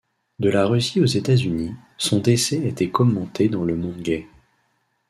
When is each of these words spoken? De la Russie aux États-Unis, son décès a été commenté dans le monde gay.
De 0.39 0.49
la 0.49 0.65
Russie 0.65 0.99
aux 0.99 1.05
États-Unis, 1.05 1.75
son 1.95 2.17
décès 2.17 2.63
a 2.65 2.69
été 2.69 2.89
commenté 2.89 3.49
dans 3.49 3.63
le 3.65 3.75
monde 3.75 4.01
gay. 4.01 4.27